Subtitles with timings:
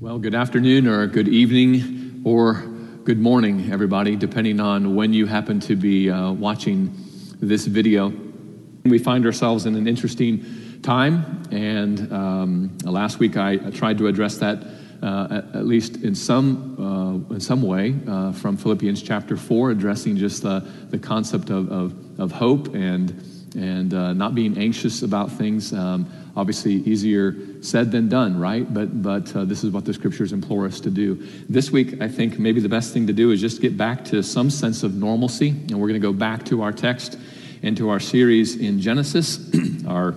[0.00, 2.52] Well, good afternoon or good evening or
[3.02, 6.94] good morning, everybody, depending on when you happen to be uh, watching
[7.40, 8.12] this video.
[8.84, 14.38] We find ourselves in an interesting time, and um, last week I tried to address
[14.38, 14.64] that
[15.02, 16.76] uh, at, least in some,
[17.30, 20.60] uh, in some way uh, from Philippians chapter 4, addressing just the,
[20.90, 23.20] the concept of, of, of hope and,
[23.54, 25.72] and uh, not being anxious about things.
[25.72, 28.72] Um, obviously easier said than done, right?
[28.72, 31.26] But, but uh, this is what the scriptures implore us to do.
[31.48, 34.22] This week, I think maybe the best thing to do is just get back to
[34.22, 35.48] some sense of normalcy.
[35.48, 37.18] And we're going to go back to our text
[37.62, 39.50] and to our series in Genesis,
[39.88, 40.12] our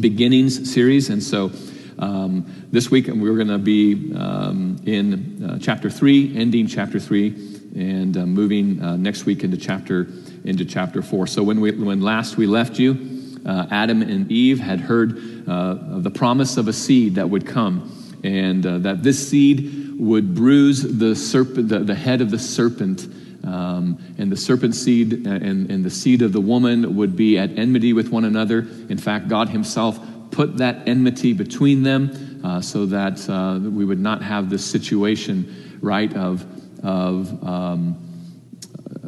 [0.00, 1.10] beginnings series.
[1.10, 1.52] And so
[1.98, 7.28] um, this week, we're going to be um, in uh, chapter 3, ending chapter 3,
[7.76, 10.04] and uh, moving uh, next week into chapter,
[10.44, 11.26] into chapter 4.
[11.26, 15.52] So when, we, when last we left you, uh, Adam and Eve had heard uh,
[15.52, 17.90] of the promise of a seed that would come,
[18.22, 23.06] and uh, that this seed would bruise the, serpent, the, the head of the serpent.
[23.44, 27.58] Um, and the serpent seed and, and the seed of the woman would be at
[27.58, 28.60] enmity with one another.
[28.88, 34.00] In fact, God Himself put that enmity between them uh, so that uh, we would
[34.00, 36.44] not have this situation, right, of,
[36.82, 38.03] of, um, uh,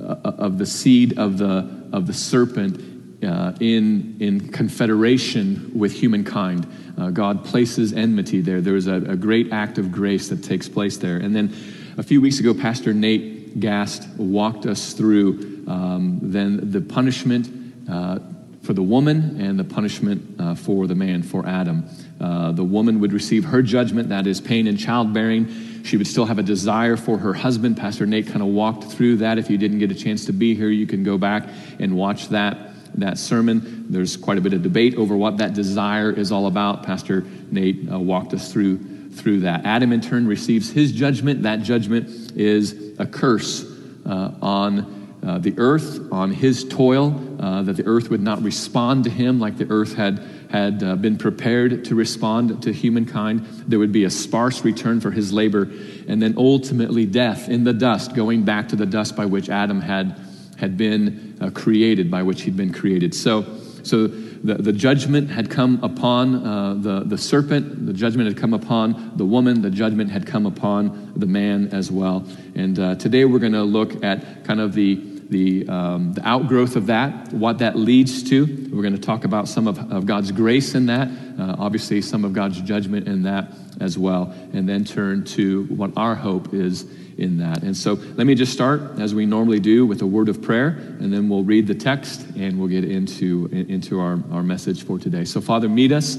[0.07, 6.67] of the seed of the, of the serpent uh, in, in confederation with humankind.
[6.99, 8.61] Uh, God places enmity there.
[8.61, 11.17] There's a, a, great act of grace that takes place there.
[11.17, 11.55] And then
[11.97, 17.49] a few weeks ago, Pastor Nate Gast walked us through um, then the punishment
[17.91, 18.19] uh,
[18.63, 21.89] for the woman and the punishment uh, for the man, for Adam.
[22.21, 25.76] Uh, the woman would receive her judgment, that is pain and childbearing.
[25.87, 27.77] She would still have a desire for her husband.
[27.77, 29.39] Pastor Nate kind of walked through that.
[29.39, 32.29] If you didn't get a chance to be here, you can go back and watch
[32.31, 33.87] that that sermon.
[33.89, 36.83] There's quite a bit of debate over what that desire is all about.
[36.83, 39.65] Pastor Nate uh, walked us through through that.
[39.65, 41.45] Adam, in turn, receives his judgment.
[41.45, 43.65] That judgment is a curse
[44.05, 44.96] uh, on
[45.27, 49.41] uh, the earth, on his toil, uh, that the earth would not respond to him
[49.41, 53.45] like the earth had had uh, been prepared to respond to humankind.
[53.67, 55.69] There would be a sparse return for his labor,
[56.09, 59.81] and then ultimately death in the dust, going back to the dust by which Adam
[59.81, 60.17] had
[60.59, 63.15] had been uh, created, by which he'd been created.
[63.15, 63.45] So,
[63.83, 68.55] so the, the judgment had come upon uh, the, the serpent, the judgment had come
[68.55, 72.27] upon the woman, the judgment had come upon the man as well.
[72.55, 74.95] And today we're going to look at kind of the,
[75.31, 78.47] the, um, the outgrowth of that, what that leads to.
[78.73, 82.25] We're going to talk about some of, of God's grace in that, uh, obviously, some
[82.25, 86.87] of God's judgment in that as well, and then turn to what our hope is
[87.19, 87.63] in that.
[87.63, 90.69] And so let me just start, as we normally do, with a word of prayer,
[90.69, 94.99] and then we'll read the text and we'll get into, into our, our message for
[94.99, 95.25] today.
[95.25, 96.17] So, Father, meet us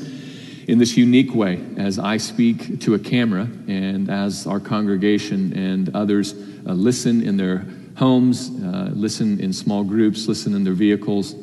[0.68, 5.96] in this unique way as I speak to a camera and as our congregation and
[5.96, 7.66] others uh, listen in their
[7.98, 11.36] homes, uh, listen in small groups, listen in their vehicles.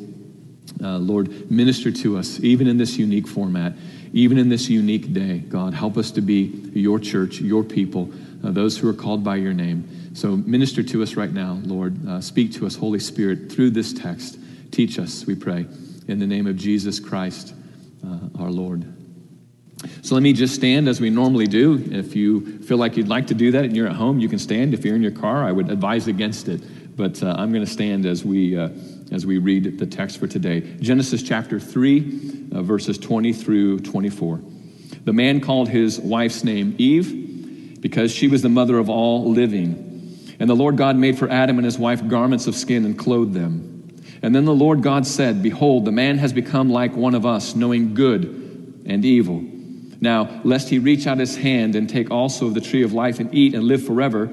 [0.83, 3.73] Uh, Lord, minister to us, even in this unique format,
[4.13, 5.37] even in this unique day.
[5.37, 8.11] God, help us to be your church, your people
[8.45, 10.15] uh, those who are called by your name.
[10.15, 12.07] So minister to us right now, Lord.
[12.07, 14.37] Uh, speak to us, Holy Spirit, through this text.
[14.71, 15.65] Teach us, we pray,
[16.07, 17.53] in the name of Jesus Christ,
[18.05, 18.94] uh, our Lord.
[20.01, 21.83] So let me just stand as we normally do.
[21.91, 24.39] If you feel like you'd like to do that and you're at home, you can
[24.39, 24.73] stand.
[24.73, 26.61] If you're in your car, I would advise against it.
[26.95, 28.69] But uh, I'm going to stand as we, uh,
[29.11, 30.61] as we read the text for today.
[30.79, 34.39] Genesis chapter 3, uh, verses 20 through 24.
[35.03, 40.35] The man called his wife's name Eve because she was the mother of all living.
[40.39, 43.33] And the Lord God made for Adam and his wife garments of skin and clothed
[43.33, 43.75] them.
[44.21, 47.55] And then the Lord God said, Behold, the man has become like one of us,
[47.55, 49.43] knowing good and evil.
[50.01, 53.19] Now, lest he reach out his hand and take also of the tree of life
[53.19, 54.29] and eat and live forever,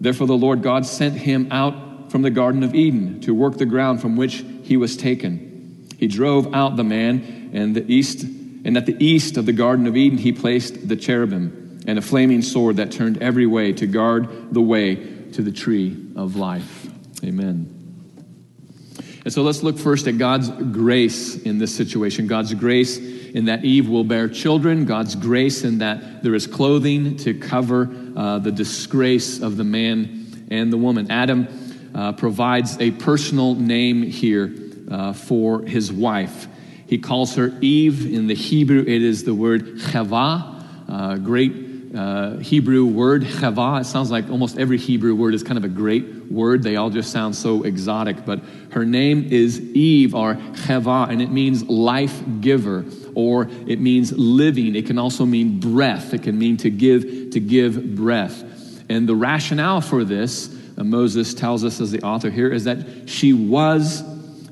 [0.00, 3.66] therefore the Lord God sent him out from the Garden of Eden to work the
[3.66, 5.86] ground from which he was taken.
[5.98, 9.86] He drove out the man, and the east, and at the east of the Garden
[9.86, 13.86] of Eden he placed the cherubim and a flaming sword that turned every way to
[13.86, 14.94] guard the way
[15.32, 16.86] to the tree of life.
[17.24, 17.78] Amen.
[19.24, 22.26] And so let's look first at God's grace in this situation.
[22.26, 22.98] God's grace
[23.34, 24.84] in that Eve will bear children.
[24.84, 30.46] God's grace in that there is clothing to cover uh, the disgrace of the man
[30.50, 31.10] and the woman.
[31.10, 31.48] Adam
[31.94, 34.54] uh, provides a personal name here
[34.90, 36.46] uh, for his wife.
[36.86, 38.12] He calls her Eve.
[38.12, 43.80] In the Hebrew, it is the word chava, uh, great uh, Hebrew word, chava.
[43.82, 46.62] It sounds like almost every Hebrew word is kind of a great word.
[46.62, 48.24] They all just sound so exotic.
[48.24, 48.40] But
[48.70, 52.84] her name is Eve, or chava, and it means life giver,
[53.14, 54.74] or it means living.
[54.74, 56.14] It can also mean breath.
[56.14, 58.42] It can mean to give, to give breath.
[58.88, 63.08] And the rationale for this, uh, Moses tells us as the author here, is that
[63.08, 64.02] she was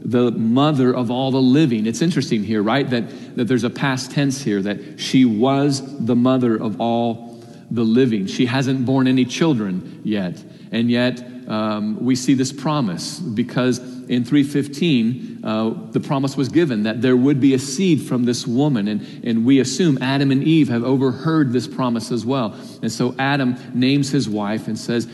[0.02, 1.86] the mother of all the living.
[1.86, 2.88] It's interesting here, right?
[2.88, 7.29] That, that there's a past tense here, that she was the mother of all
[7.70, 8.26] the living.
[8.26, 10.42] She hasn't borne any children yet.
[10.72, 13.78] And yet, um, we see this promise because
[14.08, 18.46] in 315, uh, the promise was given that there would be a seed from this
[18.46, 18.88] woman.
[18.88, 22.54] And, and we assume Adam and Eve have overheard this promise as well.
[22.82, 25.08] And so Adam names his wife and says,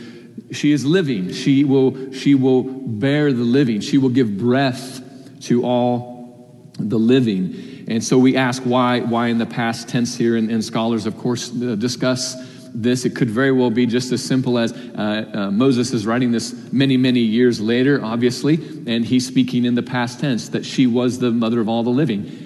[0.52, 1.32] she is living.
[1.32, 3.81] She will, she will bear the living.
[3.81, 5.02] She will give breath
[5.43, 7.55] to all the living.
[7.88, 11.17] And so we ask why, why in the past tense here, and, and scholars, of
[11.17, 12.35] course, uh, discuss
[12.75, 13.05] this.
[13.05, 16.53] It could very well be just as simple as uh, uh, Moses is writing this
[16.73, 18.55] many, many years later, obviously,
[18.87, 21.91] and he's speaking in the past tense that she was the mother of all the
[21.91, 22.43] living.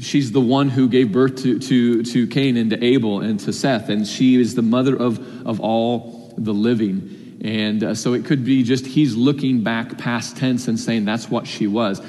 [0.00, 3.52] She's the one who gave birth to, to, to Cain and to Abel and to
[3.52, 7.40] Seth, and she is the mother of, of all the living.
[7.42, 11.30] And uh, so it could be just he's looking back past tense and saying that's
[11.30, 12.00] what she was.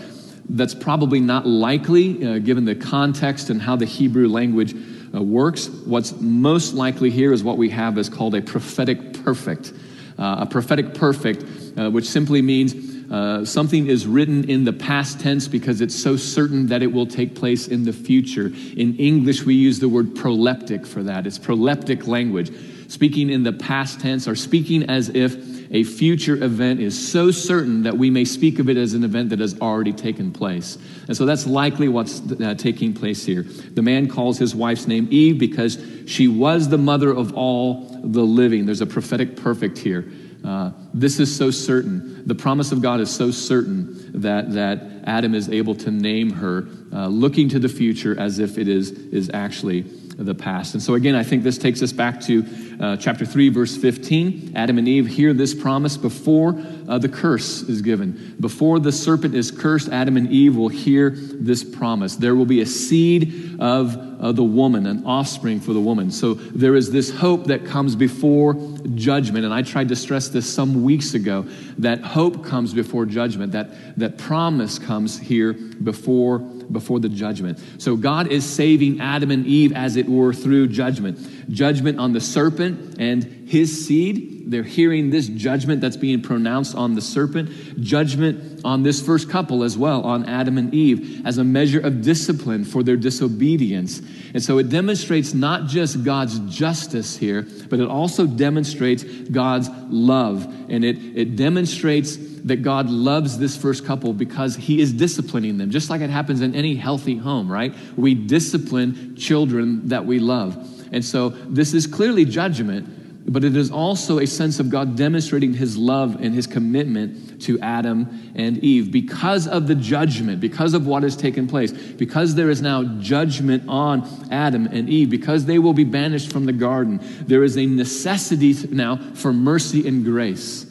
[0.50, 4.76] That's probably not likely uh, given the context and how the Hebrew language
[5.14, 5.70] uh, works.
[5.70, 9.74] What's most likely here is what we have is called a prophetic perfect.
[10.18, 11.46] Uh, a prophetic perfect,
[11.78, 12.74] uh, which simply means
[13.12, 17.08] uh, something is written in the past tense because it's so certain that it will
[17.08, 18.48] take place in the future.
[18.76, 21.26] In English, we use the word proleptic for that.
[21.26, 22.52] It's proleptic language
[22.90, 27.84] speaking in the past tense, or speaking as if a future event is so certain
[27.84, 30.78] that we may speak of it as an event that has already taken place.
[31.08, 33.44] And so that's likely what's uh, taking place here.
[33.44, 35.78] The man calls his wife's name Eve because
[36.08, 38.66] she was the mother of all the living.
[38.66, 40.12] There's a prophetic perfect here.
[40.44, 42.26] Uh, this is so certain.
[42.26, 46.68] The promise of God is so certain that, that Adam is able to name her,
[46.94, 50.74] uh, looking to the future as if it is, is actually the past.
[50.74, 52.44] And so, again, I think this takes us back to
[52.80, 54.54] uh, chapter 3, verse 15.
[54.56, 58.36] Adam and Eve hear this promise before uh, the curse is given.
[58.40, 62.16] Before the serpent is cursed, Adam and Eve will hear this promise.
[62.16, 66.12] There will be a seed of uh, the woman, an offspring for the woman.
[66.12, 68.56] So, there is this hope that comes before
[68.96, 69.46] judgment.
[69.46, 71.46] And I tried to stress this some weeks ago
[71.78, 76.40] that hope comes before judgment, that, that promise comes here before
[76.72, 77.60] before the judgment.
[77.78, 81.18] So God is saving Adam and Eve, as it were, through judgment.
[81.50, 84.52] Judgment on the serpent and his seed.
[84.52, 87.82] They're hearing this judgment that's being pronounced on the serpent.
[87.82, 92.02] Judgment on this first couple as well, on Adam and Eve, as a measure of
[92.02, 94.02] discipline for their disobedience.
[94.34, 100.46] And so it demonstrates not just God's justice here, but it also demonstrates God's love.
[100.70, 105.72] And it, it demonstrates that God loves this first couple because he is disciplining them,
[105.72, 107.74] just like it happens in any healthy home, right?
[107.96, 110.76] We discipline children that we love.
[110.92, 115.54] And so this is clearly judgment, but it is also a sense of God demonstrating
[115.54, 120.88] his love and his commitment to Adam and Eve because of the judgment, because of
[120.88, 125.60] what has taken place, because there is now judgment on Adam and Eve, because they
[125.60, 127.00] will be banished from the garden.
[127.22, 130.66] There is a necessity now for mercy and grace.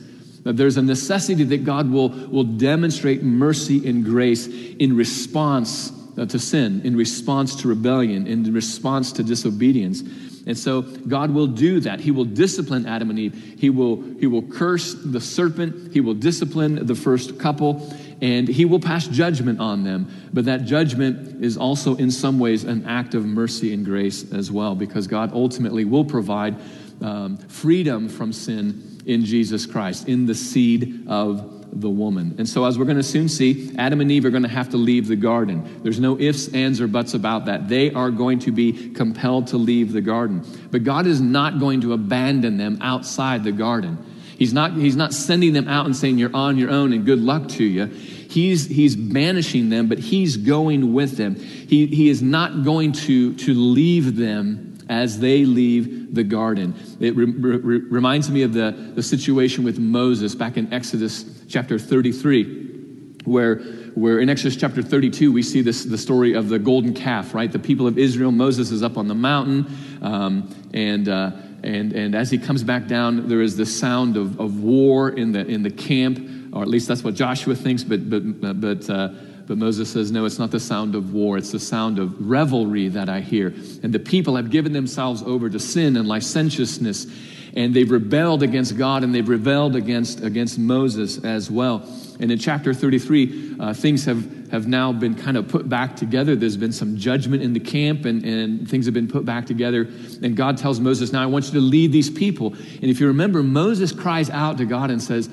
[0.44, 5.92] There's a necessity that God will, will demonstrate mercy and grace in response
[6.26, 10.02] to sin, in response to rebellion, in response to disobedience.
[10.46, 12.00] And so God will do that.
[12.00, 13.56] He will discipline Adam and Eve.
[13.58, 15.92] He will, he will curse the serpent.
[15.92, 17.94] He will discipline the first couple.
[18.22, 20.10] And he will pass judgment on them.
[20.32, 24.50] But that judgment is also, in some ways, an act of mercy and grace as
[24.50, 26.56] well, because God ultimately will provide
[27.02, 32.34] um, freedom from sin in Jesus Christ, in the seed of the woman.
[32.38, 34.70] And so, as we're going to soon see, Adam and Eve are going to have
[34.70, 35.80] to leave the garden.
[35.82, 37.68] There's no ifs, ands, or buts about that.
[37.68, 40.44] They are going to be compelled to leave the garden.
[40.70, 43.98] But God is not going to abandon them outside the garden.
[44.38, 47.20] He's not, he's not sending them out and saying, You're on your own and good
[47.20, 47.86] luck to you.
[47.86, 51.36] He's, he's banishing them, but he's going with them.
[51.36, 56.74] He, he is not going to, to leave them as they leave the garden.
[57.00, 61.78] It re- re- reminds me of the, the situation with Moses back in Exodus chapter
[61.78, 63.56] 33, where,
[63.94, 67.50] where in Exodus chapter 32, we see this, the story of the golden calf, right?
[67.50, 69.66] The people of Israel, Moses is up on the mountain,
[70.00, 74.40] um, and, uh, and, and as he comes back down, there is the sound of,
[74.40, 76.18] of war in the, in the camp,
[76.54, 79.10] or at least that's what Joshua thinks, but, but, but uh,
[79.48, 82.88] But Moses says, No, it's not the sound of war, it's the sound of revelry
[82.88, 83.48] that I hear.
[83.82, 87.06] And the people have given themselves over to sin and licentiousness,
[87.54, 91.82] and they've rebelled against God and they've rebelled against, against Moses as well.
[92.20, 96.36] And in chapter 33, uh, things have, have now been kind of put back together.
[96.36, 99.88] There's been some judgment in the camp, and, and things have been put back together.
[100.22, 102.52] And God tells Moses, Now I want you to lead these people.
[102.52, 105.30] And if you remember, Moses cries out to God and says,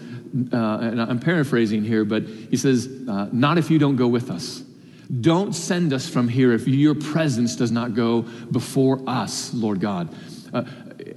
[0.51, 4.29] uh, and I'm paraphrasing here, but he says, uh, Not if you don't go with
[4.29, 4.63] us.
[5.21, 10.13] Don't send us from here if your presence does not go before us, Lord God.
[10.51, 10.63] Uh,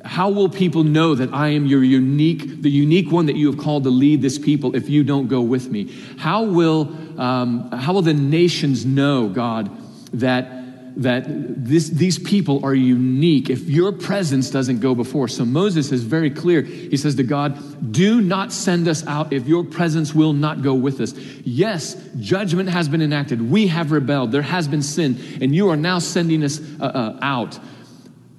[0.05, 3.59] how will people know that I am your unique, the unique one that you have
[3.59, 5.95] called to lead this people if you don't go with me?
[6.19, 9.71] How will, um, how will the nations know, God,
[10.13, 10.58] that
[10.99, 15.29] that this, these people are unique if your presence doesn't go before.
[15.29, 16.63] So Moses is very clear.
[16.63, 20.75] He says to God, Do not send us out if your presence will not go
[20.75, 21.15] with us.
[21.45, 23.49] Yes, judgment has been enacted.
[23.49, 24.33] We have rebelled.
[24.33, 27.59] There has been sin, and you are now sending us uh, uh, out.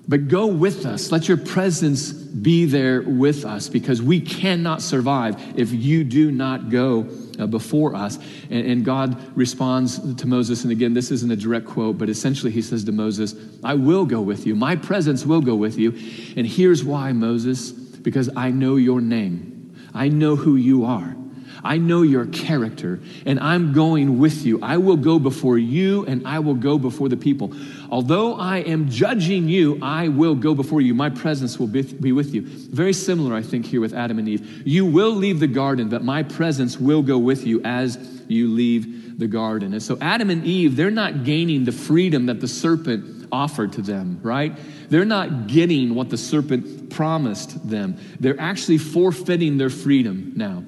[0.10, 1.12] But go with us.
[1.12, 6.70] Let your presence be there with us because we cannot survive if you do not
[6.70, 7.08] go
[7.40, 8.18] uh, before us.
[8.50, 12.52] And, and God responds to Moses, and again, this isn't a direct quote, but essentially
[12.52, 14.56] he says to Moses, I will go with you.
[14.56, 15.92] My presence will go with you.
[16.36, 21.16] And here's why, Moses, because I know your name, I know who you are.
[21.64, 24.60] I know your character, and I'm going with you.
[24.62, 27.54] I will go before you, and I will go before the people.
[27.90, 30.94] Although I am judging you, I will go before you.
[30.94, 32.42] My presence will be with you.
[32.42, 34.68] Very similar, I think, here with Adam and Eve.
[34.68, 37.98] You will leave the garden, but my presence will go with you as
[38.28, 39.74] you leave the garden.
[39.74, 43.82] And so, Adam and Eve, they're not gaining the freedom that the serpent offered to
[43.82, 44.58] them, right?
[44.90, 47.98] They're not getting what the serpent promised them.
[48.20, 50.64] They're actually forfeiting their freedom now.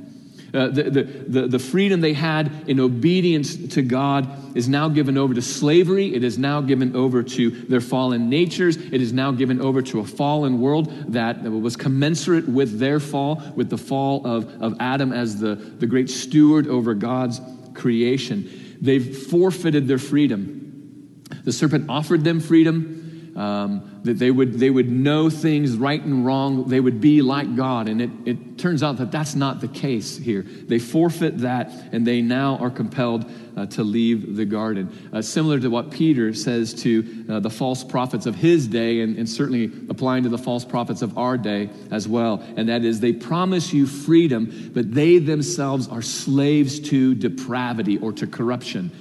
[0.54, 5.18] Uh, the, the, the, the freedom they had in obedience to God is now given
[5.18, 6.14] over to slavery.
[6.14, 8.76] It is now given over to their fallen natures.
[8.76, 13.42] It is now given over to a fallen world that was commensurate with their fall,
[13.56, 17.40] with the fall of, of Adam as the, the great steward over God's
[17.74, 18.78] creation.
[18.82, 21.24] They've forfeited their freedom.
[21.46, 23.01] The serpent offered them freedom.
[23.36, 26.68] Um, that they would, they would know things right and wrong.
[26.68, 27.88] They would be like God.
[27.88, 30.42] And it, it turns out that that's not the case here.
[30.42, 35.10] They forfeit that, and they now are compelled uh, to leave the garden.
[35.14, 39.18] Uh, similar to what Peter says to uh, the false prophets of his day, and,
[39.18, 42.44] and certainly applying to the false prophets of our day as well.
[42.58, 48.12] And that is, they promise you freedom, but they themselves are slaves to depravity or
[48.14, 48.92] to corruption.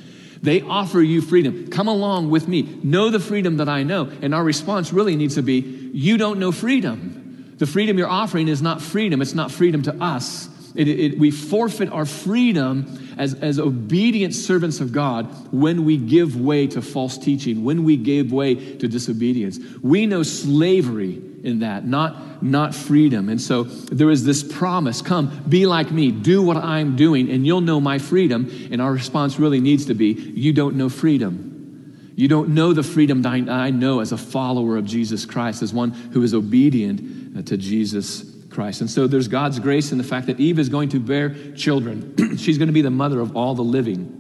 [0.43, 1.69] They offer you freedom.
[1.71, 2.63] Come along with me.
[2.83, 4.11] Know the freedom that I know.
[4.23, 7.55] And our response really needs to be you don't know freedom.
[7.59, 10.49] The freedom you're offering is not freedom, it's not freedom to us.
[10.75, 16.41] It, it, we forfeit our freedom as, as obedient servants of God when we give
[16.41, 19.59] way to false teaching, when we give way to disobedience.
[19.83, 23.29] We know slavery in that, not, not freedom.
[23.29, 27.47] And so there is this promise come, be like me, do what I'm doing, and
[27.47, 28.69] you'll know my freedom.
[28.71, 32.13] And our response really needs to be, you don't know freedom.
[32.15, 35.91] You don't know the freedom I know as a follower of Jesus Christ, as one
[35.91, 38.30] who is obedient uh, to Jesus
[38.61, 38.83] Christ.
[38.83, 42.37] And so there's God's grace in the fact that Eve is going to bear children.
[42.37, 44.19] She's going to be the mother of all the living.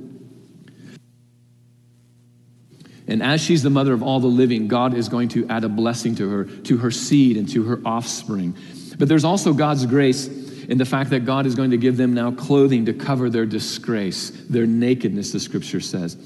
[3.06, 5.68] And as she's the mother of all the living, God is going to add a
[5.68, 8.56] blessing to her, to her seed, and to her offspring.
[8.98, 12.14] But there's also God's grace in the fact that God is going to give them
[12.14, 16.16] now clothing to cover their disgrace, their nakedness, the scripture says.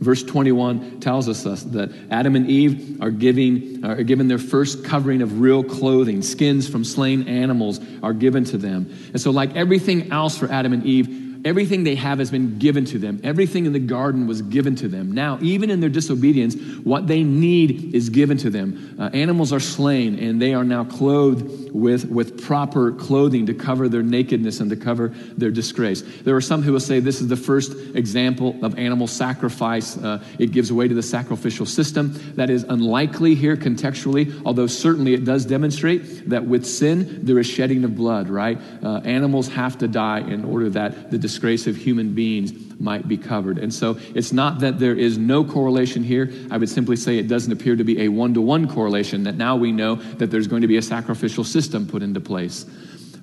[0.00, 5.22] Verse 21 tells us that Adam and Eve are, giving, are given their first covering
[5.22, 6.22] of real clothing.
[6.22, 8.94] Skins from slain animals are given to them.
[9.12, 12.84] And so, like everything else for Adam and Eve, Everything they have has been given
[12.86, 13.20] to them.
[13.22, 15.12] Everything in the garden was given to them.
[15.12, 18.96] Now, even in their disobedience, what they need is given to them.
[18.98, 23.88] Uh, animals are slain, and they are now clothed with, with proper clothing to cover
[23.88, 26.02] their nakedness and to cover their disgrace.
[26.02, 29.96] There are some who will say this is the first example of animal sacrifice.
[29.96, 32.14] Uh, it gives way to the sacrificial system.
[32.34, 37.46] That is unlikely here contextually, although certainly it does demonstrate that with sin, there is
[37.46, 38.58] shedding of blood, right?
[38.82, 43.18] Uh, animals have to die in order that the disgrace of human beings might be
[43.18, 43.58] covered.
[43.58, 46.32] And so it's not that there is no correlation here.
[46.50, 49.36] I would simply say it doesn't appear to be a one to one correlation, that
[49.36, 52.64] now we know that there's going to be a sacrificial system put into place.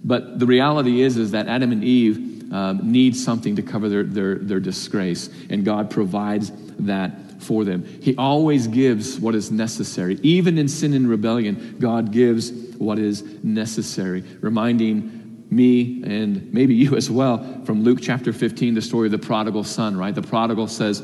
[0.04, 4.04] But the reality is, is that Adam and Eve um, need something to cover their,
[4.04, 7.84] their, their disgrace, and God provides that for them.
[8.02, 10.20] He always gives what is necessary.
[10.22, 16.96] Even in sin and rebellion, God gives what is necessary, reminding me and maybe you
[16.96, 20.14] as well from Luke chapter 15, the story of the prodigal son, right?
[20.14, 21.04] The prodigal says,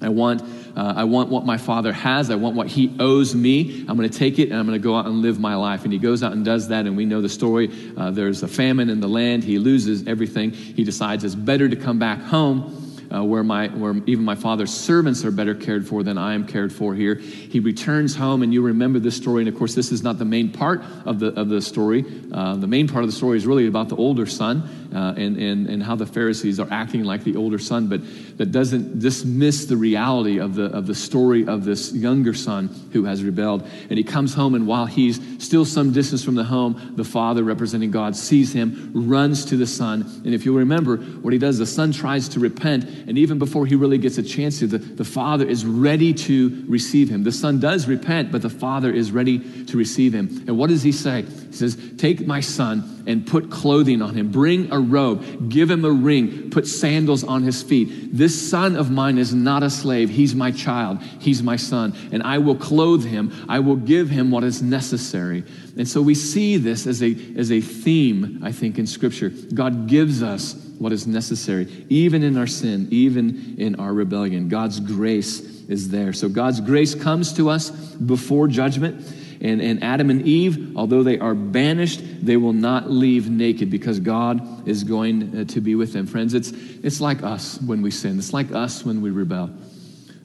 [0.00, 0.42] I want,
[0.76, 2.30] uh, I want what my father has.
[2.30, 3.84] I want what he owes me.
[3.88, 5.84] I'm going to take it and I'm going to go out and live my life.
[5.84, 6.86] And he goes out and does that.
[6.86, 7.70] And we know the story.
[7.96, 9.44] Uh, there's a famine in the land.
[9.44, 10.52] He loses everything.
[10.52, 14.72] He decides it's better to come back home uh, where, my, where even my father's
[14.72, 17.16] servants are better cared for than I am cared for here.
[17.16, 19.42] He returns home, and you remember this story.
[19.42, 22.04] And of course, this is not the main part of the, of the story.
[22.32, 24.62] Uh, the main part of the story is really about the older son
[24.94, 28.00] uh, and, and, and how the Pharisees are acting like the older son, but
[28.38, 33.04] that doesn't dismiss the reality of the, of the story of this younger son who
[33.04, 33.66] has rebelled.
[33.88, 37.42] And he comes home, and while he's still some distance from the home, the father,
[37.42, 40.02] representing God, sees him, runs to the son.
[40.24, 43.66] And if you'll remember, what he does, the son tries to repent, and even before
[43.66, 47.24] he really gets a chance to, the, the father is ready to receive him.
[47.24, 50.44] The son does repent, but the father is ready to receive him.
[50.46, 51.22] And what does he say?
[51.22, 54.30] He says, Take my son and put clothing on him.
[54.30, 55.48] Bring a robe.
[55.48, 56.50] Give him a ring.
[56.50, 58.16] Put sandals on his feet.
[58.16, 60.08] This son of mine is not a slave.
[60.08, 61.02] He's my child.
[61.20, 61.94] He's my son.
[62.12, 63.32] And I will clothe him.
[63.48, 65.44] I will give him what is necessary.
[65.76, 69.30] And so we see this as a, as a theme, I think, in Scripture.
[69.30, 74.48] God gives us what is necessary, even in our sin, even in our rebellion.
[74.48, 76.12] God's grace is there.
[76.12, 79.06] So God's grace comes to us before judgment.
[79.40, 84.00] And, and Adam and Eve, although they are banished, they will not leave naked because
[84.00, 86.06] God is going uh, to be with them.
[86.06, 89.50] Friends, it's, it's like us when we sin, it's like us when we rebel.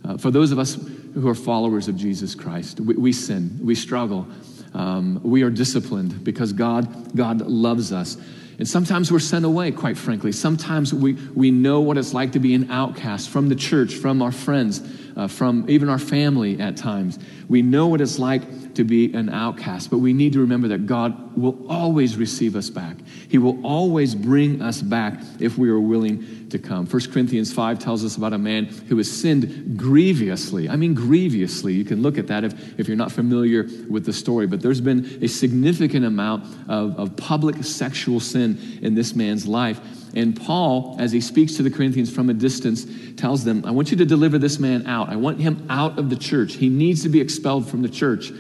[0.04, 0.76] Uh, for those of us
[1.14, 4.28] who are followers of Jesus Christ, we, we sin, we struggle,
[4.74, 8.18] um, we are disciplined because God, God loves us.
[8.60, 10.32] And sometimes we're sent away, quite frankly.
[10.32, 14.22] Sometimes we, we know what it's like to be an outcast from the church, from
[14.22, 14.80] our friends,
[15.18, 17.18] uh, from even our family at times.
[17.50, 20.86] We know what it's like to be an outcast, but we need to remember that
[20.86, 22.96] God will always receive us back.
[23.28, 26.86] He will always bring us back if we are willing to come.
[26.86, 30.70] 1 Corinthians 5 tells us about a man who has sinned grievously.
[30.70, 31.74] I mean, grievously.
[31.74, 34.82] You can look at that if, if you're not familiar with the story, but there's
[34.82, 39.80] been a significant amount of, of public sexual sin in this man's life.
[40.18, 43.92] And Paul, as he speaks to the Corinthians from a distance, tells them, I want
[43.92, 45.10] you to deliver this man out.
[45.10, 46.56] I want him out of the church.
[46.56, 48.32] He needs to be expelled from the church.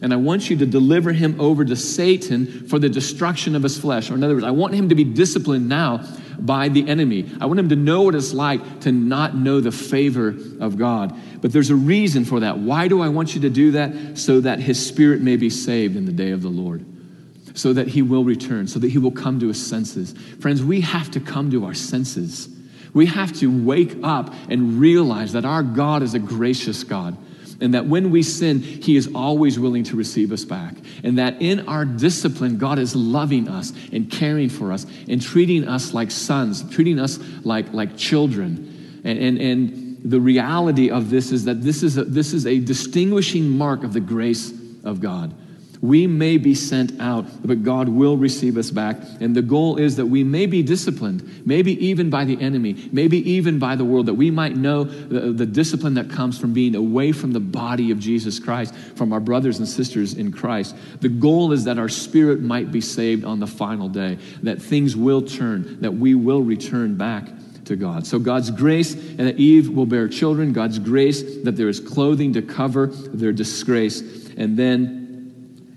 [0.00, 3.78] And I want you to deliver him over to Satan for the destruction of his
[3.78, 4.10] flesh.
[4.10, 6.06] Or, in other words, I want him to be disciplined now
[6.38, 7.30] by the enemy.
[7.38, 11.14] I want him to know what it's like to not know the favor of God.
[11.42, 12.58] But there's a reason for that.
[12.58, 14.16] Why do I want you to do that?
[14.16, 16.95] So that his spirit may be saved in the day of the Lord
[17.56, 20.12] so that he will return, so that he will come to his senses.
[20.40, 22.48] Friends, we have to come to our senses.
[22.92, 27.16] We have to wake up and realize that our God is a gracious God.
[27.58, 30.74] And that when we sin, He is always willing to receive us back.
[31.02, 35.66] And that in our discipline, God is loving us and caring for us and treating
[35.66, 39.00] us like sons, treating us like, like children.
[39.04, 42.58] And, and, and the reality of this is that this is, a, this is a
[42.58, 44.52] distinguishing mark of the grace
[44.84, 45.34] of God.
[45.86, 48.96] We may be sent out, but God will receive us back.
[49.20, 53.18] And the goal is that we may be disciplined, maybe even by the enemy, maybe
[53.30, 56.74] even by the world, that we might know the, the, discipline that comes from being
[56.74, 60.74] away from the body of Jesus Christ, from our brothers and sisters in Christ.
[61.00, 64.96] The goal is that our spirit might be saved on the final day, that things
[64.96, 67.28] will turn, that we will return back
[67.66, 68.06] to God.
[68.06, 72.32] So God's grace and that Eve will bear children, God's grace that there is clothing
[72.32, 74.00] to cover their disgrace,
[74.36, 74.95] and then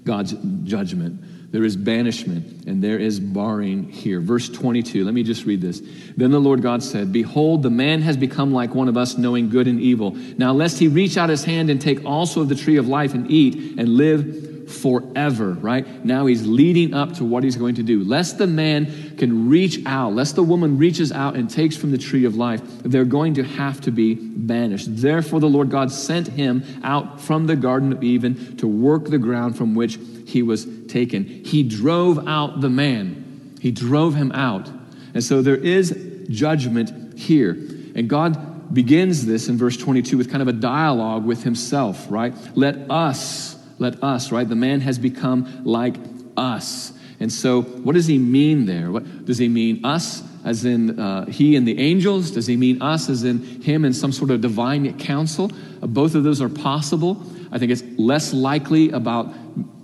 [0.03, 0.33] God's
[0.63, 1.51] judgment.
[1.51, 4.19] There is banishment and there is barring here.
[4.19, 5.81] Verse 22, let me just read this.
[6.15, 9.49] Then the Lord God said, Behold, the man has become like one of us, knowing
[9.49, 10.11] good and evil.
[10.37, 13.15] Now, lest he reach out his hand and take also of the tree of life
[13.15, 16.05] and eat and live forever, right?
[16.05, 18.03] Now he's leading up to what he's going to do.
[18.03, 21.97] Lest the man can reach out, lest the woman reaches out and takes from the
[21.97, 24.87] tree of life, they're going to have to be banished.
[24.89, 29.17] Therefore, the Lord God sent him out from the Garden of Eden to work the
[29.17, 31.25] ground from which he was taken.
[31.25, 34.69] He drove out the man, he drove him out.
[35.13, 37.51] And so there is judgment here.
[37.95, 42.33] And God begins this in verse 22 with kind of a dialogue with himself, right?
[42.55, 44.47] Let us let us, right?
[44.47, 45.95] The man has become like
[46.37, 46.93] us.
[47.19, 48.91] And so, what does he mean there?
[48.91, 52.31] What does he mean us as in uh, he and the angels?
[52.31, 55.51] Does he mean us as in him and some sort of divine council?
[55.81, 57.21] Uh, both of those are possible.
[57.51, 59.33] I think it's less likely about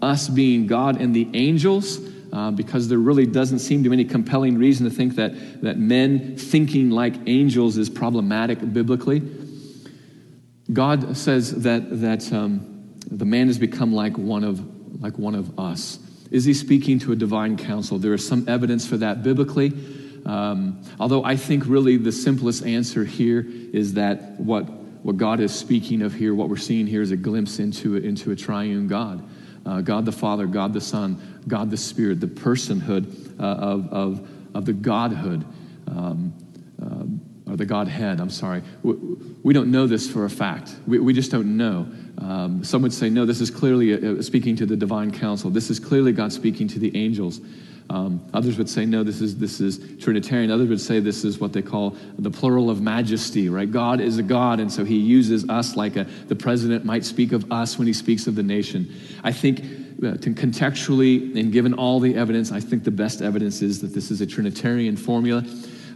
[0.02, 2.00] us being God and the angels.
[2.34, 5.78] Uh, because there really doesn't seem to be any compelling reason to think that, that
[5.78, 9.22] men thinking like angels is problematic biblically.
[10.74, 12.75] God says that, that um,
[13.10, 16.00] the man has become like one of, like one of us.
[16.32, 17.98] Is he speaking to a divine council?
[17.98, 19.74] There is some evidence for that biblically.
[20.26, 25.54] Um, although I think really the simplest answer here is that what, what God is
[25.54, 29.24] speaking of here, what we're seeing here, is a glimpse into, into a triune God.
[29.66, 34.30] Uh, God the Father, God the Son, God the Spirit, the personhood uh, of, of,
[34.54, 35.46] of the Godhood,
[35.88, 36.34] um,
[36.82, 38.64] uh, or the Godhead, I'm sorry.
[38.84, 38.94] We,
[39.44, 40.76] we, don't know this for a fact.
[40.88, 41.88] We, we just don't know.
[42.18, 45.50] Um, some would say, no, this is clearly a, a speaking to the divine council.
[45.50, 47.42] This is clearly God speaking to the angels.
[47.90, 50.50] Um, others would say, no, this is, this is Trinitarian.
[50.50, 53.72] Others would say this is what they call the plural of majesty, right?
[53.72, 57.32] God is a God, and so he uses us like a, the president might speak
[57.32, 58.92] of us when he speaks of the nation.
[59.24, 63.82] I think uh, contextually and given all the evidence, I think the best evidence is
[63.82, 65.42] that this is a Trinitarian formula.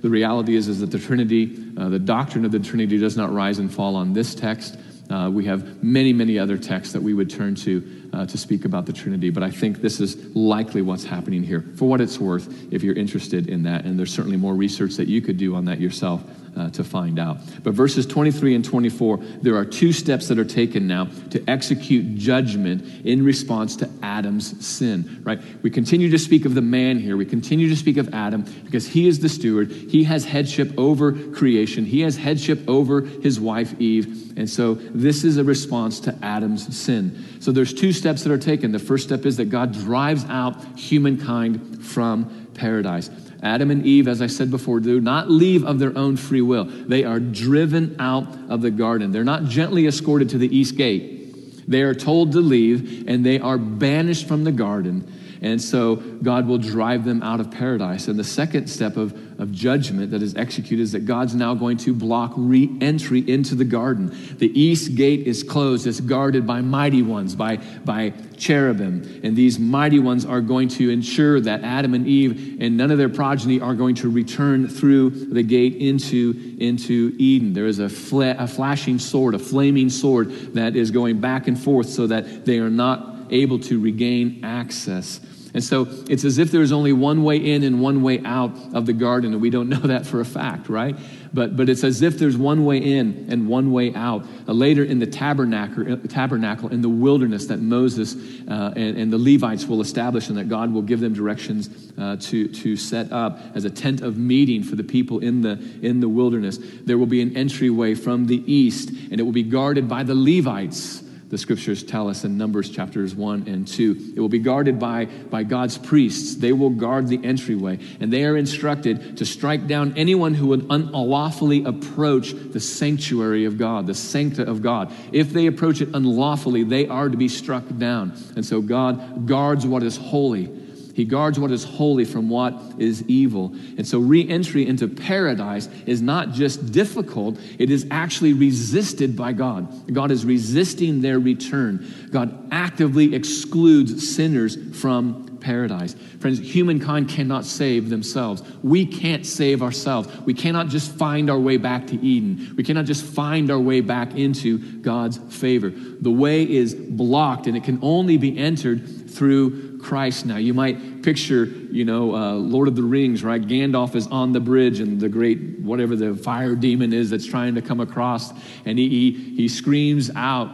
[0.01, 3.33] The reality is, is that the Trinity, uh, the doctrine of the Trinity does not
[3.33, 4.77] rise and fall on this text.
[5.09, 8.65] Uh, we have many, many other texts that we would turn to uh, to speak
[8.65, 11.63] about the Trinity, but I think this is likely what's happening here.
[11.75, 15.07] For what it's worth, if you're interested in that, and there's certainly more research that
[15.07, 16.23] you could do on that yourself
[16.55, 17.37] uh, to find out.
[17.63, 22.15] But verses 23 and 24, there are two steps that are taken now to execute
[22.15, 25.39] judgment in response to Adam's sin, right?
[25.61, 27.17] We continue to speak of the man here.
[27.17, 29.71] We continue to speak of Adam because he is the steward.
[29.71, 34.37] He has headship over creation, he has headship over his wife Eve.
[34.37, 37.25] And so this is a response to Adam's sin.
[37.39, 38.71] So there's two steps that are taken.
[38.71, 43.09] The first step is that God drives out humankind from paradise.
[43.41, 46.65] Adam and Eve, as I said before, do not leave of their own free will.
[46.65, 49.11] They are driven out of the garden.
[49.11, 51.69] They're not gently escorted to the east gate.
[51.69, 55.11] They are told to leave, and they are banished from the garden.
[55.41, 58.07] And so God will drive them out of paradise.
[58.07, 61.77] And the second step of, of judgment that is executed is that God's now going
[61.77, 64.15] to block re entry into the garden.
[64.37, 69.21] The east gate is closed, it's guarded by mighty ones, by, by cherubim.
[69.23, 72.97] And these mighty ones are going to ensure that Adam and Eve and none of
[72.97, 77.53] their progeny are going to return through the gate into, into Eden.
[77.53, 81.57] There is a, fla- a flashing sword, a flaming sword that is going back and
[81.57, 85.21] forth so that they are not able to regain access.
[85.53, 88.85] And so it's as if there's only one way in and one way out of
[88.85, 90.95] the garden, and we don't know that for a fact, right?
[91.33, 94.25] But, but it's as if there's one way in and one way out.
[94.47, 98.15] Uh, later in the tabernacle, uh, tabernacle, in the wilderness that Moses
[98.47, 102.17] uh, and, and, the Levites will establish, and that God will give them directions uh,
[102.21, 105.99] to, to set up as a tent of meeting for the people in the, in
[105.99, 106.59] the wilderness.
[106.83, 110.15] There will be an entryway from the east, and it will be guarded by the
[110.15, 114.13] Levites the scriptures tell us in Numbers chapters 1 and 2.
[114.15, 116.35] It will be guarded by, by God's priests.
[116.35, 120.65] They will guard the entryway, and they are instructed to strike down anyone who would
[120.69, 124.91] unlawfully approach the sanctuary of God, the sancta of God.
[125.11, 128.13] If they approach it unlawfully, they are to be struck down.
[128.35, 133.03] And so God guards what is holy he guards what is holy from what is
[133.07, 133.53] evil.
[133.77, 139.33] And so re entry into paradise is not just difficult, it is actually resisted by
[139.33, 139.93] God.
[139.93, 142.09] God is resisting their return.
[142.11, 145.95] God actively excludes sinners from paradise.
[146.19, 148.43] Friends, humankind cannot save themselves.
[148.61, 150.09] We can't save ourselves.
[150.21, 152.53] We cannot just find our way back to Eden.
[152.57, 155.69] We cannot just find our way back into God's favor.
[155.69, 160.37] The way is blocked and it can only be entered through Christ now.
[160.37, 163.41] You might picture, you know, uh, Lord of the Rings, right?
[163.41, 167.55] Gandalf is on the bridge and the great, whatever the fire demon is that's trying
[167.55, 168.31] to come across,
[168.65, 170.49] and he, he, he screams out,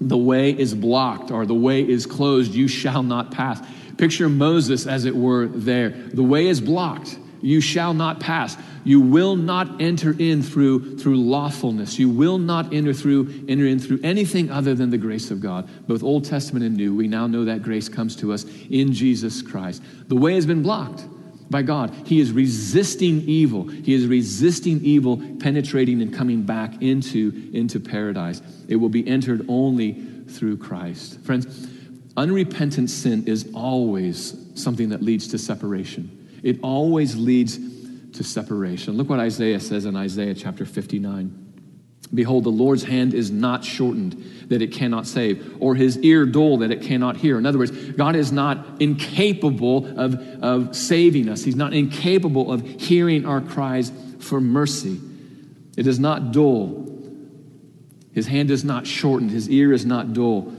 [0.00, 3.60] The way is blocked, or the way is closed, you shall not pass.
[3.96, 5.90] Picture Moses, as it were, there.
[5.90, 8.56] The way is blocked, you shall not pass.
[8.82, 11.96] You will not enter in through, through lawfulness.
[11.96, 15.68] You will not enter through enter in through anything other than the grace of God.
[15.86, 19.42] Both Old Testament and New, we now know that grace comes to us in Jesus
[19.42, 19.80] Christ.
[20.08, 21.04] The way has been blocked
[21.48, 21.94] by God.
[22.04, 23.68] He is resisting evil.
[23.68, 28.42] He is resisting evil, penetrating and coming back into, into paradise.
[28.66, 29.92] It will be entered only
[30.28, 31.20] through Christ.
[31.20, 31.68] Friends,
[32.16, 36.15] unrepentant sin is always something that leads to separation.
[36.46, 37.58] It always leads
[38.12, 38.96] to separation.
[38.96, 41.42] Look what Isaiah says in Isaiah chapter 59.
[42.14, 44.12] Behold, the Lord's hand is not shortened
[44.46, 47.36] that it cannot save, or his ear dull that it cannot hear.
[47.36, 52.64] In other words, God is not incapable of, of saving us, He's not incapable of
[52.80, 55.00] hearing our cries for mercy.
[55.76, 56.86] It is not dull.
[58.12, 60.54] His hand is not shortened, his ear is not dull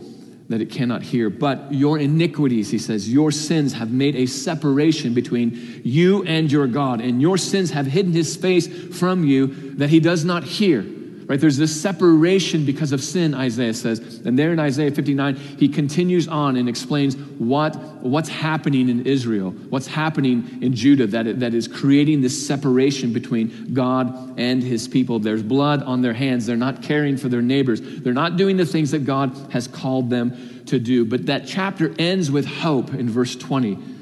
[0.50, 1.30] that it cannot hear.
[1.30, 6.68] But your iniquities, he says, your sins have made a separation between you and your
[6.68, 10.86] God, and your sins have hidden his face from you that he does not hear.
[11.28, 11.42] Right?
[11.42, 14.22] There's this separation because of sin, Isaiah says.
[14.26, 19.52] And there in Isaiah 59, he continues on and explains what, what's happening in Israel,
[19.52, 25.20] what's happening in Judah that, that is creating this separation between God and his people.
[25.20, 26.46] There's blood on their hands.
[26.46, 27.82] They're not caring for their neighbors.
[27.82, 31.04] They're not doing the things that God has called them to do.
[31.04, 33.97] But that chapter ends with hope in verse 20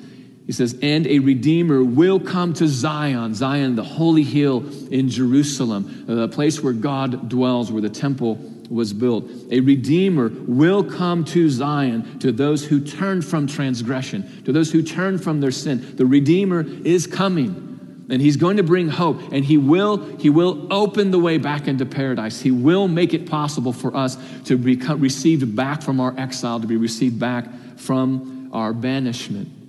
[0.45, 6.05] he says, and a redeemer will come to Zion, Zion, the holy hill in Jerusalem,
[6.07, 8.35] uh, the place where God dwells, where the temple
[8.69, 9.25] was built.
[9.51, 14.83] A redeemer will come to Zion to those who turn from transgression, to those who
[14.83, 15.95] turn from their sin.
[15.95, 17.63] The redeemer is coming.
[18.07, 21.67] And he's going to bring hope, and he will, he will open the way back
[21.67, 22.39] into paradise.
[22.39, 26.67] He will make it possible for us to be received back from our exile, to
[26.67, 29.64] be received back from our banishment.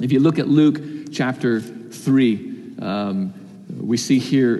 [0.00, 0.80] If you look at Luke
[1.12, 3.34] chapter 3, um,
[3.80, 4.58] we see here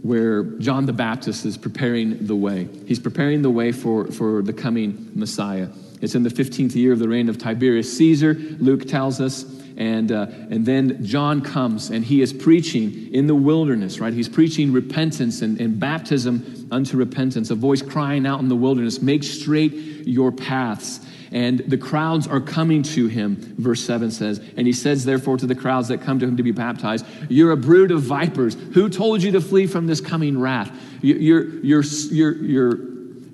[0.00, 2.68] where John the Baptist is preparing the way.
[2.86, 5.68] He's preparing the way for, for the coming Messiah.
[6.00, 9.44] It's in the 15th year of the reign of Tiberius Caesar, Luke tells us.
[9.76, 14.12] And, uh, and then John comes and he is preaching in the wilderness, right?
[14.12, 19.02] He's preaching repentance and, and baptism unto repentance, a voice crying out in the wilderness,
[19.02, 24.40] make straight your paths and the crowds are coming to him, verse 7 says.
[24.56, 27.52] And he says, therefore, to the crowds that come to him to be baptized, You're
[27.52, 28.54] a brood of vipers.
[28.74, 30.70] Who told you to flee from this coming wrath?
[31.02, 32.88] You're, you're, you're, you're,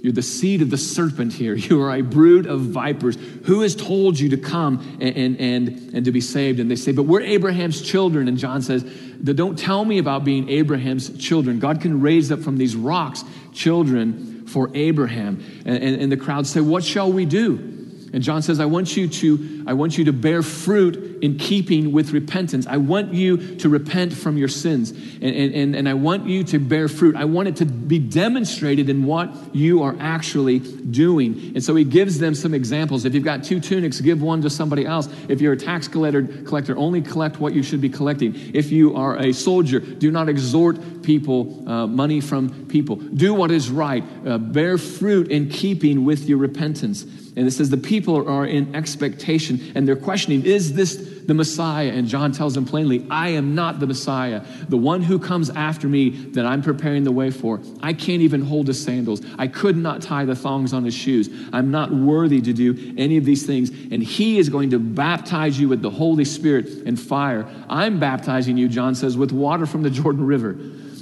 [0.04, 1.54] you're the seed of the serpent here.
[1.64, 3.16] You are a brood of vipers.
[3.44, 6.61] Who has told you to come and, and, and, and to be saved?
[6.61, 8.28] And they say, But we're Abraham's children.
[8.28, 11.59] And John says, Don't tell me about being Abraham's children.
[11.59, 15.42] God can raise up from these rocks children for Abraham.
[15.64, 17.73] And, and, and the crowd say, What shall we do?
[18.14, 21.90] And John says, I want you to, I want you to bear fruit in keeping
[21.90, 22.64] with repentance.
[22.64, 24.92] I want you to repent from your sins.
[24.92, 27.16] And, and, and I want you to bear fruit.
[27.16, 31.55] I want it to be demonstrated in what you are actually doing.
[31.57, 33.05] And so he gives them some examples.
[33.05, 35.09] If you've got two tunics, give one to somebody else.
[35.29, 38.37] If you're a tax collector, collector only collect what you should be collecting.
[38.55, 42.94] If you are a soldier, do not extort people uh, money from people.
[42.94, 44.05] Do what is right.
[44.24, 47.23] Uh, bear fruit in keeping with your repentance.
[47.36, 50.94] And it says the people are in expectation and they're questioning, is this
[51.26, 51.88] the Messiah?
[51.88, 54.42] And John tells them plainly, I am not the Messiah.
[54.68, 57.60] The one who comes after me that I'm preparing the way for.
[57.82, 59.20] I can't even hold his sandals.
[59.36, 61.28] I could not tie the thongs on his shoes.
[61.52, 63.70] I'm not worthy to do any of these things.
[63.70, 67.48] And he is going to baptize you with the Holy Spirit and fire.
[67.68, 70.56] I'm baptizing you, John says, with water from the Jordan River.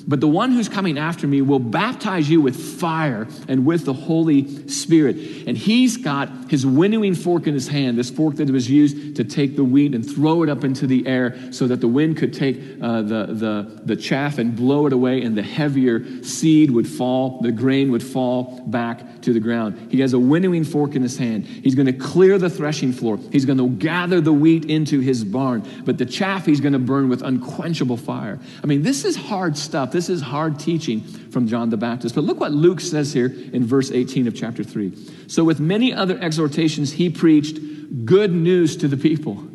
[0.06, 3.92] But the one who's coming after me will baptize you with fire and with the
[3.92, 5.16] Holy Spirit.
[5.46, 9.24] And he's got his winnowing fork in his hand, this fork that was used to
[9.24, 12.32] take the wheat and throw it up into the air so that the wind could
[12.32, 16.88] take uh, the, the, the chaff and blow it away, and the heavier seed would
[16.88, 19.90] fall, the grain would fall back to the ground.
[19.90, 21.46] He has a winnowing fork in his hand.
[21.46, 25.24] He's going to clear the threshing floor, he's going to gather the wheat into his
[25.24, 28.38] barn, but the chaff he's going to burn with unquenchable fire.
[28.62, 29.91] I mean, this is hard stuff.
[29.92, 32.14] This is hard teaching from John the Baptist.
[32.14, 35.28] But look what Luke says here in verse 18 of chapter 3.
[35.28, 37.58] So, with many other exhortations, he preached
[38.04, 39.46] good news to the people.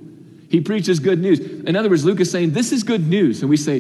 [0.50, 1.40] He preaches good news.
[1.40, 3.42] In other words, Luke is saying, This is good news.
[3.42, 3.80] And we say,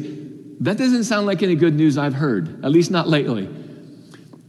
[0.59, 3.47] That doesn't sound like any good news I've heard, at least not lately.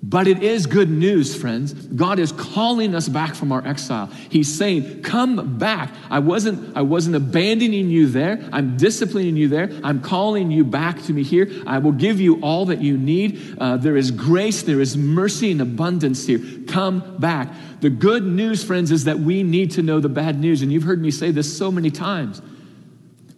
[0.00, 1.72] But it is good news, friends.
[1.72, 4.06] God is calling us back from our exile.
[4.30, 5.92] He's saying, Come back.
[6.08, 8.48] I wasn't, I wasn't abandoning you there.
[8.52, 9.70] I'm disciplining you there.
[9.82, 11.50] I'm calling you back to me here.
[11.66, 13.58] I will give you all that you need.
[13.58, 16.40] Uh, there is grace, there is mercy and abundance here.
[16.68, 17.52] Come back.
[17.80, 20.62] The good news, friends, is that we need to know the bad news.
[20.62, 22.40] And you've heard me say this so many times.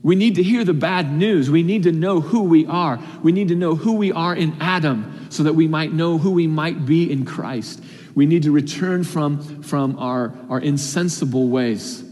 [0.02, 1.50] We need to hear the bad news.
[1.50, 2.98] We need to know who we are.
[3.22, 6.32] We need to know who we are in Adam so that we might know who
[6.32, 7.82] we might be in Christ.
[8.14, 12.04] We need to return from, from our, our insensible ways.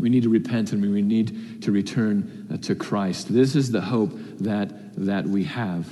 [0.00, 3.32] We need to repent and we need to return uh, to Christ.
[3.32, 5.86] This is the hope that, that we have.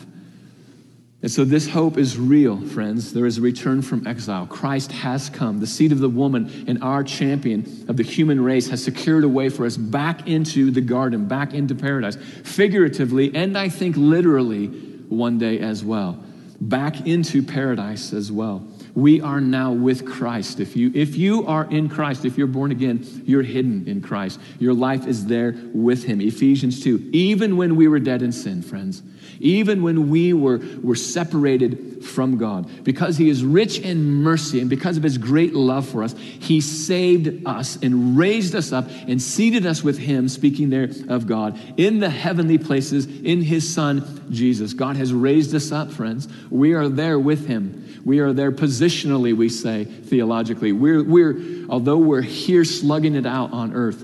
[1.20, 3.12] And so this hope is real, friends.
[3.12, 4.46] There is a return from exile.
[4.46, 5.58] Christ has come.
[5.58, 9.28] The seed of the woman and our champion of the human race has secured a
[9.28, 14.68] way for us back into the garden, back into paradise, figuratively, and I think literally
[14.68, 16.22] one day as well.
[16.60, 18.67] Back into paradise as well.
[18.98, 20.58] We are now with Christ.
[20.58, 24.40] If you, if you are in Christ, if you're born again, you're hidden in Christ.
[24.58, 26.20] Your life is there with Him.
[26.20, 27.10] Ephesians 2.
[27.12, 29.02] Even when we were dead in sin, friends,
[29.38, 32.82] even when we were, were separated from God.
[32.82, 36.60] Because He is rich in mercy and because of His great love for us, He
[36.60, 41.56] saved us and raised us up and seated us with Him, speaking there of God,
[41.76, 44.72] in the heavenly places in His Son, Jesus.
[44.72, 46.26] God has raised us up, friends.
[46.50, 47.84] We are there with Him.
[48.08, 50.72] We are there positionally, we say theologically.
[50.72, 54.02] We're, we're, although we're here slugging it out on earth,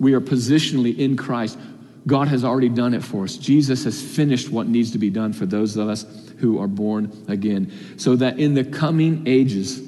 [0.00, 1.58] we are positionally in Christ
[2.06, 3.36] God has already done it for us.
[3.36, 6.04] Jesus has finished what needs to be done for those of us
[6.38, 9.80] who are born again, so that in the coming ages,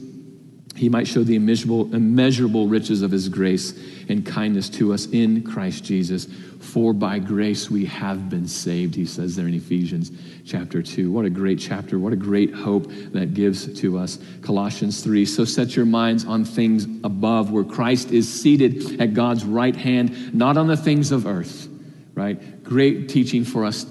[0.77, 3.73] he might show the immeasurable, immeasurable riches of his grace
[4.09, 6.27] and kindness to us in Christ Jesus.
[6.61, 10.11] For by grace we have been saved, he says there in Ephesians
[10.47, 11.13] chapter 2.
[11.13, 11.99] What a great chapter.
[11.99, 14.19] What a great hope that gives to us.
[14.43, 15.25] Colossians 3.
[15.27, 20.35] So set your minds on things above, where Christ is seated at God's right hand,
[20.35, 21.69] not on the things of earth
[22.15, 22.63] right?
[22.63, 23.87] Great teaching for us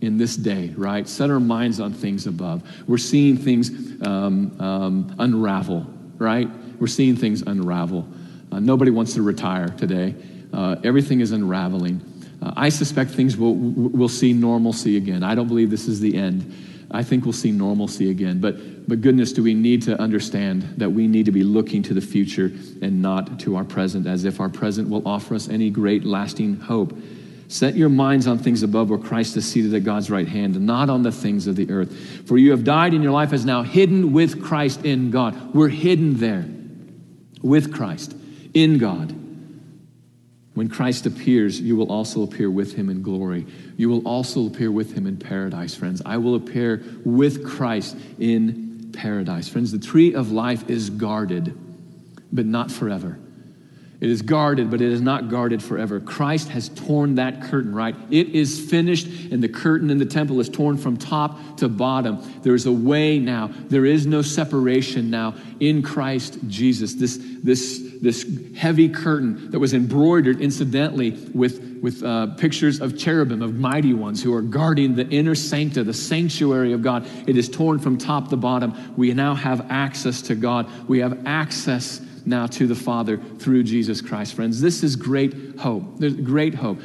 [0.00, 1.08] in this day, right?
[1.08, 2.62] Set our minds on things above.
[2.86, 3.70] We're seeing things
[4.06, 5.86] um, um, unravel,
[6.18, 6.48] right?
[6.78, 8.06] We're seeing things unravel.
[8.50, 10.14] Uh, nobody wants to retire today.
[10.52, 12.00] Uh, everything is unraveling.
[12.40, 15.22] Uh, I suspect things will will see normalcy again.
[15.22, 16.52] I don't believe this is the end.
[16.90, 18.40] I think we'll see normalcy again.
[18.40, 21.94] But but goodness, do we need to understand that we need to be looking to
[21.94, 25.70] the future and not to our present, as if our present will offer us any
[25.70, 26.96] great lasting hope.
[27.48, 30.66] Set your minds on things above where Christ is seated at God's right hand, and
[30.66, 32.26] not on the things of the earth.
[32.26, 35.54] For you have died, and your life is now hidden with Christ in God.
[35.54, 36.46] We're hidden there
[37.42, 38.16] with Christ
[38.54, 39.14] in God.
[40.54, 43.44] When Christ appears, you will also appear with him in glory.
[43.76, 46.00] You will also appear with him in paradise, friends.
[46.06, 49.48] I will appear with Christ in paradise.
[49.48, 51.58] Friends, the tree of life is guarded,
[52.32, 53.18] but not forever.
[54.04, 55.98] It is guarded, but it is not guarded forever.
[55.98, 57.96] Christ has torn that curtain, right?
[58.10, 62.22] It is finished, and the curtain in the temple is torn from top to bottom.
[62.42, 63.50] There is a way now.
[63.70, 66.92] There is no separation now in Christ Jesus.
[66.92, 73.40] This, this, this heavy curtain that was embroidered, incidentally, with, with uh, pictures of cherubim,
[73.40, 77.08] of mighty ones who are guarding the inner sancta, the sanctuary of God.
[77.26, 78.94] It is torn from top to bottom.
[78.98, 80.68] We now have access to God.
[80.90, 84.60] We have access now to the Father through Jesus Christ, friends.
[84.60, 85.84] This is great hope.
[85.98, 86.80] There's great hope.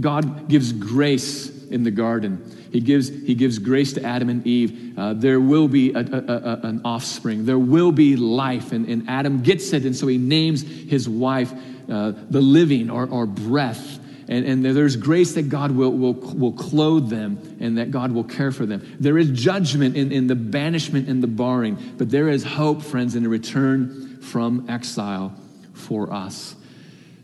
[0.00, 2.52] God gives grace in the garden.
[2.72, 4.98] He gives, he gives grace to Adam and Eve.
[4.98, 7.44] Uh, there will be a, a, a, an offspring.
[7.44, 8.72] There will be life.
[8.72, 11.52] And, and Adam gets it, and so he names his wife
[11.88, 14.00] uh, the living or, or breath.
[14.28, 18.24] And, and, there's grace that God will, will, will clothe them and that God will
[18.24, 18.96] care for them.
[18.98, 23.14] There is judgment in, in the banishment and the barring, but there is hope, friends,
[23.14, 25.34] in a return from exile
[25.72, 26.56] for us.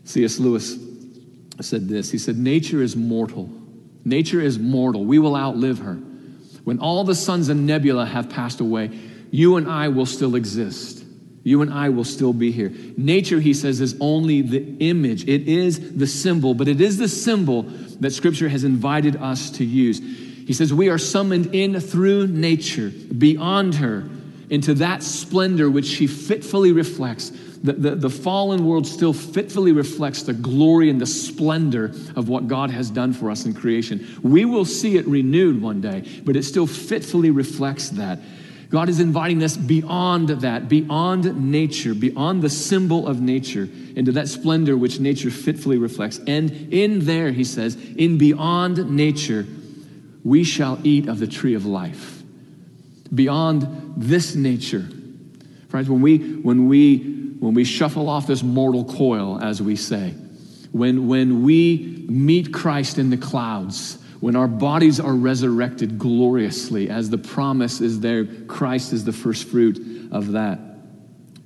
[0.05, 0.39] C.S.
[0.39, 0.77] Lewis
[1.61, 3.49] said this He said, Nature is mortal.
[4.05, 5.05] Nature is mortal.
[5.05, 5.95] We will outlive her.
[6.63, 8.89] When all the suns and nebula have passed away,
[9.31, 11.03] you and I will still exist.
[11.43, 12.71] You and I will still be here.
[12.95, 15.27] Nature, he says, is only the image.
[15.27, 17.63] It is the symbol, but it is the symbol
[17.99, 19.99] that Scripture has invited us to use.
[19.99, 24.07] He says, We are summoned in through nature, beyond her,
[24.53, 27.31] into that splendor which she fitfully reflects.
[27.63, 31.85] The, the, the, fallen world still fitfully reflects the glory and the splendor
[32.15, 34.19] of what God has done for us in creation.
[34.21, 38.19] We will see it renewed one day, but it still fitfully reflects that.
[38.69, 44.27] God is inviting us beyond that, beyond nature, beyond the symbol of nature, into that
[44.27, 46.19] splendor which nature fitfully reflects.
[46.27, 49.47] And in there, he says, in beyond nature,
[50.23, 52.12] we shall eat of the tree of life
[53.13, 54.87] beyond this nature.
[55.69, 56.97] Friends, when we, when we,
[57.39, 60.11] when we shuffle off this mortal coil, as we say,
[60.71, 67.09] when, when we meet Christ in the clouds, when our bodies are resurrected gloriously, as
[67.09, 70.59] the promise is there, Christ is the first fruit of that.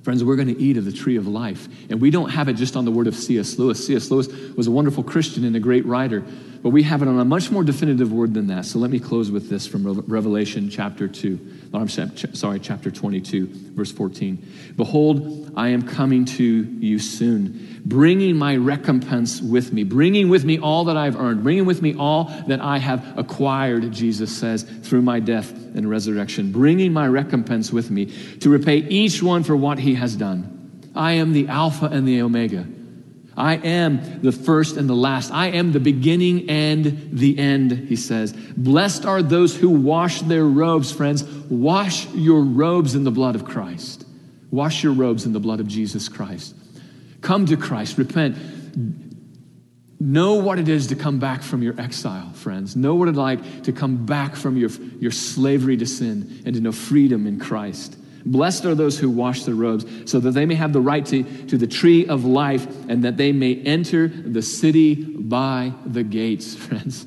[0.02, 1.68] Friends, we're going to eat of the tree of life.
[1.90, 3.58] And we don't have it just on the word of C.S.
[3.58, 3.86] Lewis.
[3.86, 4.10] C.S.
[4.10, 6.24] Lewis was a wonderful Christian and a great writer,
[6.62, 8.64] but we have it on a much more definitive word than that.
[8.64, 11.38] So let me close with this from Revelation chapter 2.
[11.72, 14.74] I'm sorry, chapter 22, verse 14.
[14.76, 20.58] Behold, I am coming to you soon, bringing my recompense with me, bringing with me
[20.58, 25.02] all that I've earned, bringing with me all that I have acquired, Jesus says, through
[25.02, 28.06] my death and resurrection, bringing my recompense with me
[28.40, 30.54] to repay each one for what he has done.
[30.94, 32.66] I am the Alpha and the Omega.
[33.38, 35.32] I am the first and the last.
[35.32, 38.32] I am the beginning and the end, he says.
[38.56, 41.22] Blessed are those who wash their robes, friends.
[41.48, 44.04] Wash your robes in the blood of Christ.
[44.50, 46.54] Wash your robes in the blood of Jesus Christ.
[47.20, 48.36] Come to Christ, repent.
[50.00, 52.76] Know what it is to come back from your exile, friends.
[52.76, 54.70] Know what it's like to come back from your,
[55.00, 57.97] your slavery to sin and to know freedom in Christ.
[58.24, 61.22] Blessed are those who wash their robes, so that they may have the right to,
[61.46, 66.54] to the tree of life and that they may enter the city by the gates,
[66.66, 67.06] friends.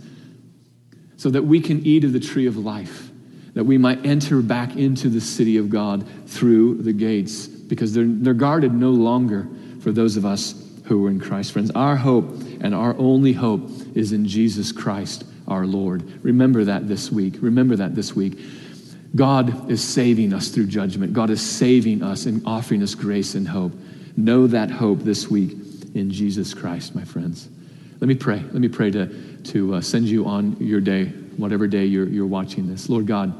[1.17, 3.09] So that we can eat of the tree of life,
[3.53, 8.05] that we might enter back into the city of God through the gates, because they're,
[8.07, 9.47] they're guarded no longer
[9.81, 10.55] for those of us
[10.85, 11.51] who are in Christ.
[11.51, 12.25] Friends, our hope
[12.61, 16.23] and our only hope is in Jesus Christ our Lord.
[16.23, 17.35] Remember that this week.
[17.41, 18.39] Remember that this week.
[19.15, 21.13] God is saving us through judgment.
[21.13, 23.73] God is saving us and offering us grace and hope.
[24.15, 25.51] Know that hope this week
[25.93, 27.49] in Jesus Christ, my friends.
[27.99, 28.37] Let me pray.
[28.39, 31.05] Let me pray to, to uh, send you on your day,
[31.37, 32.89] whatever day you're, you're watching this.
[32.89, 33.33] Lord God,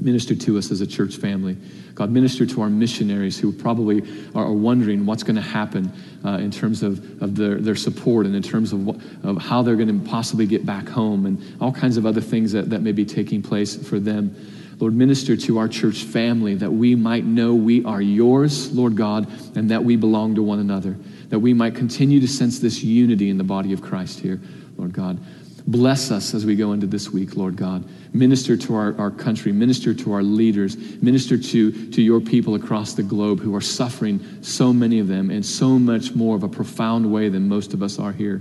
[0.00, 1.56] minister to us as a church family.
[1.94, 4.02] God, minister to our missionaries who probably
[4.34, 5.92] are wondering what's going to happen
[6.24, 9.62] uh, in terms of, of their, their support and in terms of, what, of how
[9.62, 12.82] they're going to possibly get back home and all kinds of other things that, that
[12.82, 14.34] may be taking place for them.
[14.78, 19.28] Lord, minister to our church family that we might know we are yours, Lord God,
[19.56, 20.96] and that we belong to one another,
[21.30, 24.40] that we might continue to sense this unity in the body of Christ here,
[24.76, 25.18] Lord God.
[25.66, 27.84] Bless us as we go into this week, Lord God.
[28.14, 32.94] Minister to our, our country, minister to our leaders, minister to, to your people across
[32.94, 36.48] the globe who are suffering, so many of them, in so much more of a
[36.48, 38.40] profound way than most of us are here.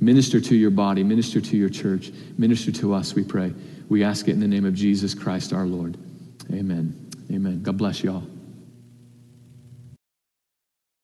[0.00, 3.52] Minister to your body, minister to your church, minister to us, we pray.
[3.88, 5.96] We ask it in the name of Jesus Christ our Lord.
[6.52, 7.10] Amen.
[7.30, 7.62] Amen.
[7.62, 8.35] God bless you all.